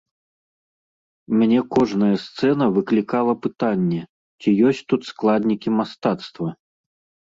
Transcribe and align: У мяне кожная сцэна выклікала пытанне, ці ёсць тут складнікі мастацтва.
У 1.31 1.41
мяне 1.41 1.59
кожная 1.75 2.15
сцэна 2.25 2.65
выклікала 2.79 3.33
пытанне, 3.45 4.01
ці 4.43 4.59
ёсць 4.75 4.83
тут 4.93 5.01
складнікі 5.15 5.69
мастацтва. 5.81 6.49